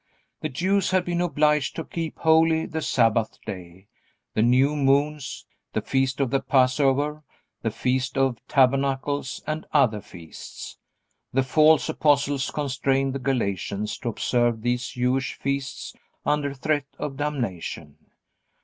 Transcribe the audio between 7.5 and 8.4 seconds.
the feast of